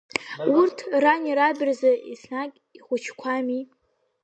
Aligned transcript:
Урҭ 0.59 0.77
рани 1.03 1.31
раби 1.37 1.63
рзы 1.69 1.91
еснагь 2.11 2.57
ихәыҷқәами. 2.77 3.61